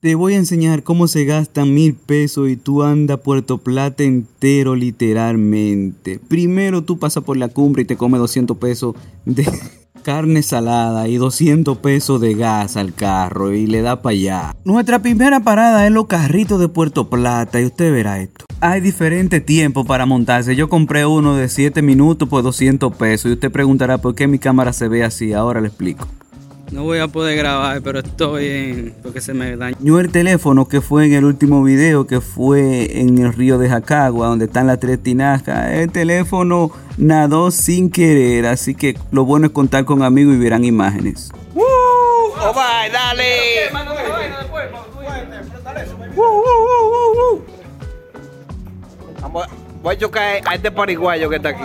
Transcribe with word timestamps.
Te 0.00 0.14
voy 0.14 0.32
a 0.32 0.38
enseñar 0.38 0.82
cómo 0.82 1.08
se 1.08 1.26
gasta 1.26 1.66
mil 1.66 1.92
pesos 1.92 2.48
y 2.48 2.56
tú 2.56 2.82
andas 2.82 3.20
Puerto 3.20 3.58
Plata 3.58 4.02
entero 4.02 4.74
literalmente. 4.74 6.18
Primero 6.26 6.82
tú 6.84 6.98
pasas 6.98 7.22
por 7.22 7.36
la 7.36 7.48
cumbre 7.48 7.82
y 7.82 7.84
te 7.84 7.98
comes 7.98 8.18
200 8.18 8.56
pesos 8.56 8.94
de 9.26 9.46
carne 10.02 10.42
salada 10.42 11.06
y 11.06 11.18
200 11.18 11.76
pesos 11.76 12.18
de 12.18 12.32
gas 12.32 12.78
al 12.78 12.94
carro 12.94 13.52
y 13.52 13.66
le 13.66 13.82
da 13.82 14.00
para 14.00 14.14
allá. 14.14 14.56
Nuestra 14.64 15.02
primera 15.02 15.40
parada 15.40 15.84
es 15.84 15.92
los 15.92 16.06
carritos 16.06 16.58
de 16.58 16.68
Puerto 16.68 17.10
Plata 17.10 17.60
y 17.60 17.66
usted 17.66 17.92
verá 17.92 18.22
esto. 18.22 18.46
Hay 18.60 18.80
diferentes 18.80 19.44
tiempos 19.44 19.86
para 19.86 20.06
montarse. 20.06 20.56
Yo 20.56 20.70
compré 20.70 21.04
uno 21.04 21.36
de 21.36 21.50
7 21.50 21.82
minutos 21.82 22.26
por 22.26 22.42
200 22.42 22.96
pesos 22.96 23.30
y 23.30 23.34
usted 23.34 23.52
preguntará 23.52 23.98
por 23.98 24.14
qué 24.14 24.26
mi 24.26 24.38
cámara 24.38 24.72
se 24.72 24.88
ve 24.88 25.04
así. 25.04 25.34
Ahora 25.34 25.60
le 25.60 25.68
explico. 25.68 26.08
No 26.72 26.84
voy 26.84 27.00
a 27.00 27.08
poder 27.08 27.36
grabar, 27.36 27.82
pero 27.82 27.98
estoy 27.98 28.46
en. 28.48 28.94
porque 29.02 29.20
se 29.20 29.34
me 29.34 29.56
dañó 29.56 29.98
el 29.98 30.12
teléfono 30.12 30.68
que 30.68 30.80
fue 30.80 31.06
en 31.06 31.14
el 31.14 31.24
último 31.24 31.64
video, 31.64 32.06
que 32.06 32.20
fue 32.20 33.00
en 33.00 33.18
el 33.18 33.32
río 33.32 33.58
de 33.58 33.68
Jacagua, 33.68 34.28
donde 34.28 34.44
están 34.44 34.68
las 34.68 34.78
tres 34.78 35.02
tinajas. 35.02 35.72
El 35.72 35.90
teléfono 35.90 36.70
nadó 36.96 37.50
sin 37.50 37.90
querer, 37.90 38.46
así 38.46 38.76
que 38.76 38.96
lo 39.10 39.24
bueno 39.24 39.46
es 39.46 39.52
contar 39.52 39.84
con 39.84 40.04
amigos 40.04 40.36
y 40.36 40.38
verán 40.38 40.64
imágenes. 40.64 41.32
¡Woo! 41.54 41.64
¡Oh, 41.64 42.54
dale! 42.54 43.70
Voy 49.82 49.94
a 49.94 49.98
chocar 49.98 50.40
a 50.46 50.54
este 50.54 50.70
pariguayo 50.70 51.28
que 51.28 51.36
está 51.36 51.48
aquí. 51.48 51.64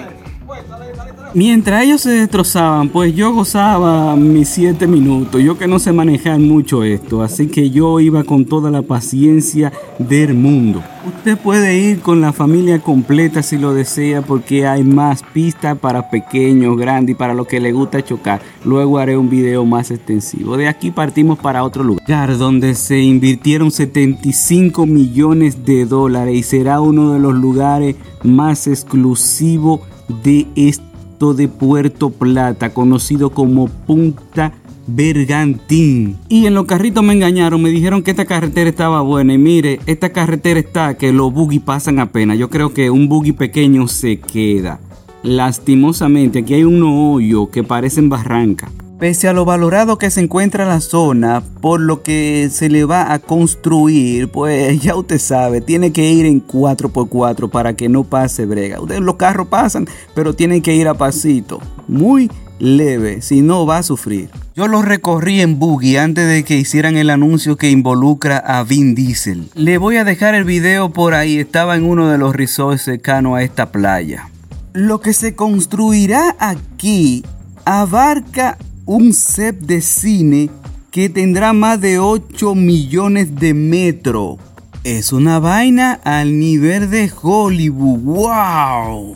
Mientras 1.36 1.84
ellos 1.84 2.00
se 2.00 2.12
destrozaban, 2.12 2.88
pues 2.88 3.14
yo 3.14 3.34
gozaba 3.34 4.16
mis 4.16 4.48
siete 4.48 4.88
minutos. 4.88 5.44
Yo 5.44 5.58
que 5.58 5.68
no 5.68 5.80
sé 5.80 5.92
manejar 5.92 6.40
mucho 6.40 6.86
esto, 6.86 7.22
así 7.22 7.48
que 7.48 7.72
yo 7.72 8.00
iba 8.00 8.24
con 8.24 8.46
toda 8.46 8.72
la 8.72 8.84
paciencia 8.84 9.74
del 10.00 10.34
mundo. 10.34 10.82
Usted 11.06 11.38
puede 11.38 11.78
ir 11.78 12.00
con 12.00 12.22
la 12.22 12.32
familia 12.32 12.80
completa 12.80 13.44
si 13.44 13.58
lo 13.58 13.74
desea, 13.74 14.22
porque 14.22 14.66
hay 14.66 14.86
más 14.86 15.24
pistas 15.34 15.78
para 15.78 16.10
pequeños, 16.10 16.78
grandes 16.78 17.16
y 17.16 17.18
para 17.18 17.34
los 17.34 17.48
que 17.48 17.60
le 17.60 17.74
gusta 17.74 18.02
chocar. 18.02 18.42
Luego 18.64 18.98
haré 18.98 19.18
un 19.18 19.30
video 19.30 19.66
más 19.66 19.92
extensivo. 19.92 20.56
De 20.56 20.70
aquí 20.70 20.90
partimos 20.90 21.38
para 21.38 21.66
otro 21.66 21.84
lugar 21.84 22.38
donde 22.38 22.76
se 22.76 23.02
invirtieron 23.02 23.72
75 23.72 24.86
millones 24.86 25.66
de 25.66 25.86
dólares 25.86 26.34
y 26.34 26.44
será 26.44 26.80
uno 26.80 27.12
de 27.12 27.20
los 27.20 27.36
lugares 27.36 27.98
más 28.24 28.68
exclusivos 28.68 29.82
de 30.24 30.48
este 30.56 30.96
de 31.34 31.48
Puerto 31.48 32.10
Plata, 32.10 32.74
conocido 32.74 33.32
como 33.32 33.68
Punta 33.68 34.54
Bergantín. 34.88 36.18
Y 36.30 36.46
en 36.46 36.54
los 36.54 36.66
carritos 36.66 37.04
me 37.04 37.14
engañaron, 37.14 37.62
me 37.62 37.70
dijeron 37.70 38.04
que 38.04 38.12
esta 38.12 38.26
carretera 38.26 38.70
estaba 38.70 39.02
buena. 39.02 39.34
Y 39.34 39.38
mire, 39.38 39.80
esta 39.88 40.10
carretera 40.12 40.60
está 40.60 40.98
que 40.98 41.12
los 41.12 41.34
buggy 41.34 41.60
pasan 41.60 42.00
apenas. 42.00 42.38
Yo 42.38 42.50
creo 42.50 42.74
que 42.74 42.92
un 42.92 43.08
buggy 43.10 43.32
pequeño 43.32 43.88
se 43.88 44.20
queda. 44.20 44.80
Lastimosamente, 45.24 46.40
aquí 46.40 46.54
hay 46.54 46.64
un 46.64 46.84
hoyo 46.84 47.50
que 47.50 47.64
parecen 47.64 48.10
barranca. 48.10 48.70
Pese 49.00 49.28
a 49.28 49.34
lo 49.34 49.44
valorado 49.44 49.98
que 49.98 50.10
se 50.10 50.22
encuentra 50.22 50.66
la 50.66 50.80
zona, 50.80 51.44
por 51.60 51.82
lo 51.82 52.02
que 52.02 52.50
se 52.50 52.70
le 52.70 52.86
va 52.86 53.12
a 53.12 53.20
construir, 53.20 54.30
pues 54.30 54.80
ya 54.82 54.96
usted 54.96 55.20
sabe, 55.20 55.60
tiene 55.60 55.92
que 55.92 56.10
ir 56.10 56.26
en 56.26 56.46
4x4 56.46 57.50
para 57.50 57.76
que 57.76 57.90
no 57.90 58.06
pase 58.06 58.46
brega. 58.46 58.80
los 58.80 59.16
carros 59.16 59.48
pasan, 59.48 59.86
pero 60.14 60.34
tienen 60.34 60.62
que 60.62 60.76
ir 60.76 60.88
a 60.88 60.94
pasito, 60.94 61.60
muy 61.90 62.32
leve, 62.58 63.22
si 63.22 63.42
no 63.42 63.66
va 63.66 63.80
a 63.80 63.84
sufrir. 63.84 64.30
Yo 64.56 64.70
lo 64.70 64.82
recorrí 64.82 65.42
en 65.42 65.60
buggy 65.60 65.98
antes 65.98 66.30
de 66.30 66.46
que 66.46 66.56
hicieran 66.56 66.96
el 66.96 67.10
anuncio 67.10 67.58
que 67.58 67.70
involucra 67.70 68.38
a 68.38 68.64
Vin 68.64 68.96
Diesel. 68.96 69.50
Le 69.56 69.78
voy 69.78 69.98
a 69.98 70.06
dejar 70.06 70.36
el 70.36 70.46
video 70.46 70.94
por 70.94 71.16
ahí, 71.16 71.40
estaba 71.40 71.76
en 71.76 71.84
uno 71.84 72.08
de 72.08 72.18
los 72.18 72.34
resorts 72.34 72.84
cercanos 72.84 73.36
a 73.36 73.44
esta 73.44 73.74
playa. 73.74 74.30
Lo 74.72 75.02
que 75.02 75.12
se 75.12 75.36
construirá 75.36 76.38
aquí 76.40 77.26
abarca 77.66 78.58
un 78.86 79.14
set 79.14 79.58
de 79.60 79.82
cine 79.82 80.50
que 80.92 81.10
tendrá 81.10 81.54
más 81.54 81.82
de 81.82 82.00
8 82.00 82.56
millones 82.56 83.36
de 83.36 83.54
metros. 83.54 84.38
Es 84.84 85.12
una 85.12 85.40
vaina 85.40 86.00
al 86.04 86.38
nivel 86.40 86.90
de 86.92 87.12
Hollywood. 87.22 88.00
¡Wow! 88.00 89.16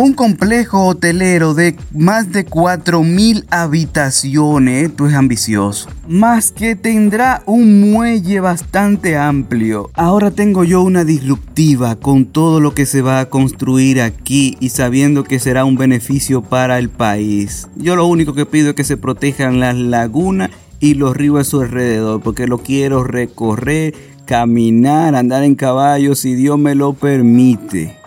Un 0.00 0.12
complejo 0.12 0.86
hotelero 0.86 1.54
de 1.54 1.74
más 1.92 2.30
de 2.30 2.46
4.000 2.46 3.46
habitaciones, 3.50 4.90
esto 4.90 5.08
es 5.08 5.14
ambicioso, 5.14 5.88
más 6.06 6.52
que 6.52 6.76
tendrá 6.76 7.42
un 7.46 7.80
muelle 7.80 8.38
bastante 8.38 9.16
amplio. 9.16 9.90
Ahora 9.94 10.30
tengo 10.30 10.62
yo 10.62 10.82
una 10.82 11.04
disruptiva 11.04 11.96
con 11.96 12.26
todo 12.26 12.60
lo 12.60 12.74
que 12.74 12.86
se 12.86 13.02
va 13.02 13.18
a 13.18 13.28
construir 13.28 14.00
aquí 14.00 14.56
y 14.60 14.68
sabiendo 14.68 15.24
que 15.24 15.40
será 15.40 15.64
un 15.64 15.76
beneficio 15.76 16.42
para 16.42 16.78
el 16.78 16.90
país. 16.90 17.66
Yo 17.74 17.96
lo 17.96 18.06
único 18.06 18.34
que 18.34 18.46
pido 18.46 18.68
es 18.68 18.74
que 18.76 18.84
se 18.84 18.98
protejan 18.98 19.58
las 19.58 19.74
lagunas 19.74 20.50
y 20.78 20.94
los 20.94 21.16
ríos 21.16 21.40
a 21.40 21.42
su 21.44 21.60
alrededor, 21.60 22.20
porque 22.20 22.46
lo 22.46 22.58
quiero 22.58 23.02
recorrer, 23.02 23.96
caminar, 24.26 25.16
andar 25.16 25.42
en 25.42 25.56
caballo 25.56 26.14
si 26.14 26.36
Dios 26.36 26.56
me 26.56 26.76
lo 26.76 26.92
permite. 26.92 27.97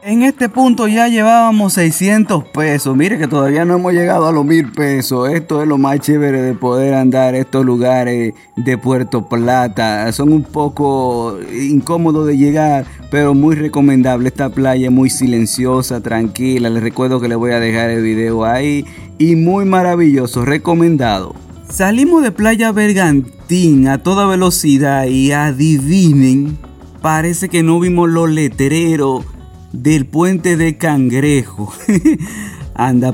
En 0.00 0.22
este 0.22 0.48
punto 0.48 0.86
ya 0.86 1.08
llevábamos 1.08 1.72
600 1.72 2.44
pesos. 2.44 2.96
Mire 2.96 3.18
que 3.18 3.26
todavía 3.26 3.64
no 3.64 3.74
hemos 3.74 3.92
llegado 3.92 4.28
a 4.28 4.32
los 4.32 4.44
mil 4.44 4.70
pesos. 4.70 5.28
Esto 5.28 5.60
es 5.60 5.66
lo 5.66 5.76
más 5.76 5.98
chévere 5.98 6.40
de 6.40 6.54
poder 6.54 6.94
andar 6.94 7.34
estos 7.34 7.64
lugares 7.64 8.32
de 8.54 8.78
Puerto 8.78 9.28
Plata. 9.28 10.10
Son 10.12 10.32
un 10.32 10.44
poco 10.44 11.36
incómodos 11.52 12.28
de 12.28 12.36
llegar, 12.36 12.86
pero 13.10 13.34
muy 13.34 13.56
recomendable. 13.56 14.28
Esta 14.28 14.50
playa 14.50 14.86
es 14.86 14.92
muy 14.92 15.10
silenciosa, 15.10 16.00
tranquila. 16.00 16.70
Les 16.70 16.82
recuerdo 16.82 17.20
que 17.20 17.28
les 17.28 17.36
voy 17.36 17.50
a 17.50 17.58
dejar 17.58 17.90
el 17.90 18.02
video 18.02 18.44
ahí. 18.44 18.84
Y 19.18 19.34
muy 19.34 19.64
maravilloso, 19.64 20.44
recomendado. 20.44 21.34
Salimos 21.68 22.22
de 22.22 22.30
Playa 22.30 22.70
Bergantín 22.70 23.88
a 23.88 23.98
toda 23.98 24.26
velocidad 24.26 25.06
y 25.06 25.32
adivinen, 25.32 26.56
parece 27.02 27.48
que 27.48 27.62
no 27.62 27.78
vimos 27.80 28.08
los 28.08 28.30
letreros 28.30 29.26
del 29.72 30.06
puente 30.06 30.56
de 30.56 30.76
Cangrejo. 30.76 31.72
Anda 32.74 33.12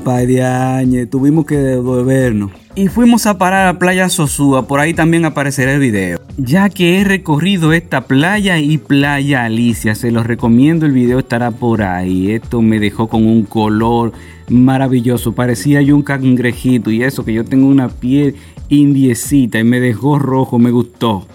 años, 0.77 1.09
tuvimos 1.09 1.45
que 1.45 1.57
devolvernos. 1.57 2.51
Y 2.75 2.87
fuimos 2.89 3.25
a 3.25 3.37
parar 3.37 3.67
a 3.67 3.79
Playa 3.79 4.09
Sosúa, 4.09 4.67
por 4.67 4.79
ahí 4.79 4.93
también 4.93 5.25
aparecerá 5.25 5.73
el 5.73 5.79
video. 5.79 6.19
Ya 6.37 6.69
que 6.69 6.99
he 6.99 7.03
recorrido 7.03 7.73
esta 7.73 8.01
playa 8.01 8.59
y 8.59 8.77
Playa 8.77 9.45
Alicia, 9.45 9.95
se 9.95 10.11
los 10.11 10.27
recomiendo, 10.27 10.85
el 10.85 10.91
video 10.91 11.17
estará 11.17 11.51
por 11.51 11.81
ahí. 11.81 12.31
Esto 12.31 12.61
me 12.61 12.79
dejó 12.79 13.07
con 13.07 13.25
un 13.25 13.43
color 13.43 14.11
maravilloso, 14.49 15.33
parecía 15.33 15.81
yo 15.81 15.95
un 15.95 16.03
cangrejito 16.03 16.91
y 16.91 17.01
eso 17.01 17.25
que 17.25 17.33
yo 17.33 17.43
tengo 17.45 17.67
una 17.67 17.87
piel 17.87 18.35
indiecita 18.69 19.57
y 19.57 19.63
me 19.63 19.79
dejó 19.79 20.19
rojo, 20.19 20.59
me 20.59 20.71
gustó. 20.71 21.25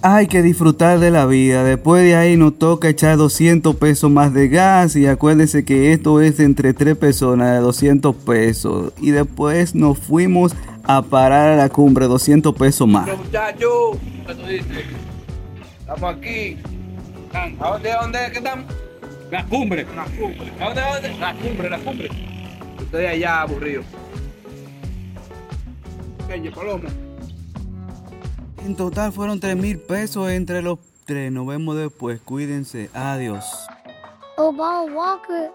Hay 0.00 0.28
que 0.28 0.42
disfrutar 0.42 1.00
de 1.00 1.10
la 1.10 1.26
vida. 1.26 1.64
Después 1.64 2.04
de 2.04 2.14
ahí 2.14 2.36
nos 2.36 2.56
toca 2.56 2.88
echar 2.88 3.16
200 3.16 3.74
pesos 3.76 4.10
más 4.10 4.32
de 4.32 4.48
gas. 4.48 4.94
Y 4.96 5.06
acuérdense 5.06 5.64
que 5.64 5.92
esto 5.92 6.20
es 6.20 6.38
entre 6.40 6.72
tres 6.72 6.96
personas 6.96 7.54
de 7.54 7.58
200 7.58 8.14
pesos. 8.14 8.92
Y 9.00 9.10
después 9.10 9.74
nos 9.74 9.98
fuimos 9.98 10.54
a 10.84 11.02
parar 11.02 11.50
a 11.50 11.56
la 11.56 11.68
cumbre, 11.68 12.06
200 12.06 12.54
pesos 12.54 12.86
más. 12.86 13.08
Muchachos, 13.08 13.98
Estamos 15.80 16.14
aquí. 16.14 16.56
¿A 17.32 17.70
dónde, 17.70 17.92
a 17.92 18.00
dónde 18.02 18.26
estamos? 18.26 18.66
La 19.30 19.44
cumbre. 19.44 19.86
La 19.96 20.04
cumbre. 20.04 20.52
¿A 20.60 20.64
dónde, 20.66 20.80
a 20.80 20.94
dónde? 20.94 21.18
La 21.18 21.34
cumbre, 21.34 21.70
la 21.70 21.78
cumbre. 21.78 22.08
Estoy 22.80 23.04
allá 23.04 23.42
aburrido. 23.42 23.82
En 28.64 28.76
total 28.76 29.12
fueron 29.12 29.40
3 29.40 29.56
mil 29.56 29.78
pesos 29.78 30.30
entre 30.30 30.62
los 30.62 30.78
tres. 31.04 31.32
Nos 31.32 31.46
vemos 31.46 31.76
después. 31.76 32.20
Cuídense. 32.20 32.90
Adiós. 32.92 33.44
Obama 34.36 34.82
Walker 34.82 35.50